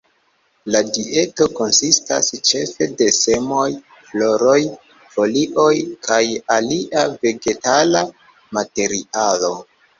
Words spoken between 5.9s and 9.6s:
kaj alia vegetala materialo.